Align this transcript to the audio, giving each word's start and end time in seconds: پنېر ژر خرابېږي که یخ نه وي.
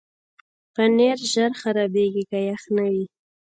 پنېر 0.73 1.17
ژر 1.31 1.51
خرابېږي 1.61 2.23
که 2.29 2.37
یخ 2.49 2.61
نه 2.75 2.85
وي. 2.91 3.05